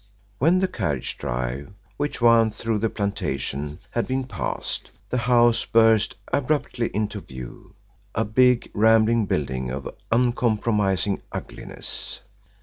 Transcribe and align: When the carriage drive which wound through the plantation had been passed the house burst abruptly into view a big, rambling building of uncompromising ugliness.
When 0.39 0.57
the 0.57 0.67
carriage 0.67 1.15
drive 1.19 1.71
which 1.97 2.21
wound 2.23 2.55
through 2.55 2.79
the 2.79 2.89
plantation 2.89 3.77
had 3.91 4.07
been 4.07 4.23
passed 4.23 4.89
the 5.11 5.19
house 5.29 5.63
burst 5.63 6.15
abruptly 6.33 6.87
into 6.91 7.21
view 7.21 7.75
a 8.15 8.25
big, 8.25 8.71
rambling 8.73 9.27
building 9.27 9.69
of 9.69 9.95
uncompromising 10.11 11.21
ugliness. 11.31 12.19